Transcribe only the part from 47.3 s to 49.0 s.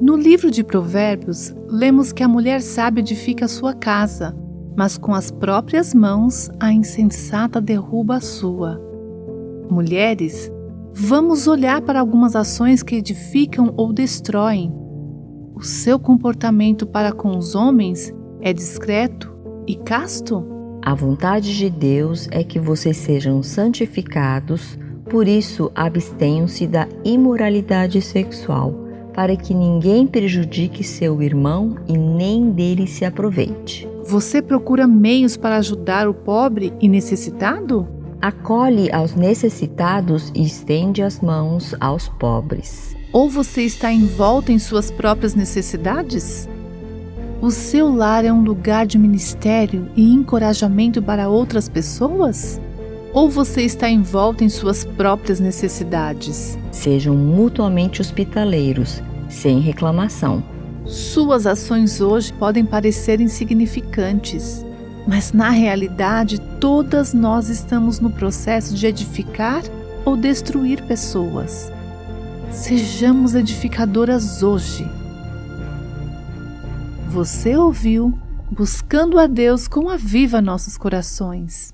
O seu lar é um lugar de